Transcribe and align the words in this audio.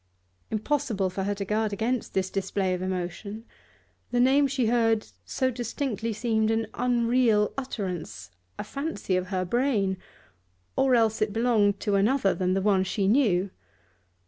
Impossible 0.49 1.11
for 1.11 1.25
her 1.25 1.35
to 1.35 1.45
guard 1.45 1.71
against 1.71 2.15
this 2.15 2.31
display 2.31 2.73
of 2.73 2.81
emotion; 2.81 3.45
the 4.09 4.19
name 4.19 4.47
she 4.47 4.65
heard 4.65 5.05
so 5.25 5.51
distinctly 5.51 6.11
seemed 6.11 6.49
an 6.49 6.65
unreal 6.73 7.53
utterance, 7.55 8.31
a 8.57 8.63
fancy 8.63 9.15
of 9.15 9.27
her 9.27 9.45
brain, 9.45 9.97
or 10.75 10.95
else 10.95 11.21
it 11.21 11.31
belonged 11.31 11.79
to 11.79 11.93
another 11.93 12.33
than 12.33 12.55
the 12.55 12.63
one 12.63 12.83
she 12.83 13.07
knew. 13.07 13.51